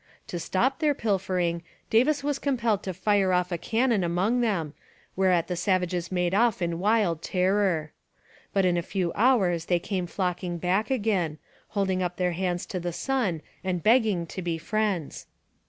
To 0.29 0.39
stop 0.39 0.79
their 0.79 0.95
pilfering, 0.95 1.61
Davis 1.91 2.23
was 2.23 2.39
compelled 2.39 2.81
to 2.81 2.91
fire 2.95 3.31
off 3.31 3.51
a 3.51 3.57
cannon 3.59 4.03
among 4.03 4.41
them, 4.41 4.73
whereat 5.15 5.47
the 5.47 5.55
savages 5.55 6.11
made 6.11 6.33
off 6.33 6.59
in 6.59 6.79
wild 6.79 7.21
terror. 7.21 7.91
But 8.51 8.65
in 8.65 8.77
a 8.77 8.81
few 8.81 9.13
hours 9.13 9.65
they 9.65 9.77
came 9.77 10.07
flocking 10.07 10.57
back 10.57 10.89
again, 10.89 11.37
holding 11.67 12.01
up 12.01 12.15
their 12.17 12.31
hands 12.31 12.65
to 12.65 12.79
the 12.79 12.91
sun 12.91 13.43
and 13.63 13.83
begging 13.83 14.25
to 14.25 14.41
be 14.41 14.57
friends. 14.57 15.27